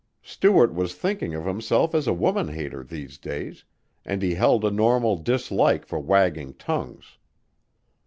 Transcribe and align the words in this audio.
Stuart 0.23 0.73
was 0.73 0.95
thinking 0.95 1.35
of 1.35 1.45
himself 1.45 1.93
as 1.93 2.07
a 2.07 2.11
woman 2.11 2.47
hater, 2.47 2.83
these 2.83 3.19
days, 3.19 3.65
and 4.03 4.23
he 4.23 4.33
held 4.33 4.65
a 4.65 4.71
normal 4.71 5.15
dislike 5.15 5.85
for 5.85 5.99
wagging 5.99 6.55
tongues. 6.55 7.19